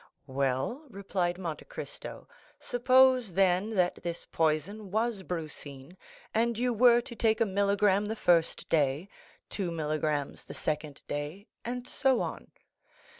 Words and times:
30069m 0.27 0.33
"Well," 0.33 0.87
replied 0.89 1.37
Monte 1.37 1.65
Cristo 1.65 2.27
"suppose, 2.59 3.33
then, 3.35 3.69
that 3.75 4.01
this 4.01 4.25
poison 4.25 4.89
was 4.89 5.21
brucine, 5.21 5.95
and 6.33 6.57
you 6.57 6.73
were 6.73 7.01
to 7.01 7.15
take 7.15 7.39
a 7.39 7.45
milligramme 7.45 8.07
the 8.07 8.15
first 8.15 8.67
day, 8.67 9.09
two 9.47 9.69
milligrammes 9.69 10.43
the 10.43 10.55
second 10.55 11.03
day, 11.07 11.45
and 11.63 11.87
so 11.87 12.21
on. 12.21 12.49